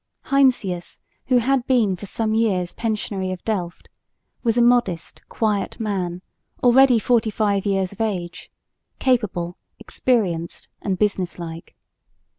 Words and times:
Heinsius, 0.31 0.99
who 1.27 1.37
had 1.37 1.67
been 1.67 1.95
for 1.95 2.07
some 2.07 2.33
years 2.33 2.73
Pensionary 2.73 3.31
of 3.31 3.43
Delft, 3.43 3.87
was 4.41 4.57
a 4.57 4.61
modest, 4.63 5.21
quiet 5.29 5.79
man, 5.79 6.23
already 6.63 6.97
forty 6.97 7.29
five 7.29 7.67
years 7.67 7.91
of 7.91 8.01
age, 8.01 8.49
capable, 8.97 9.57
experienced 9.79 10.67
and 10.81 10.97
business 10.97 11.37
like. 11.37 11.75